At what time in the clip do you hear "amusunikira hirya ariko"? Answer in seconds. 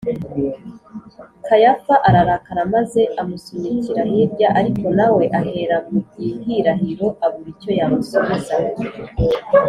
3.21-4.85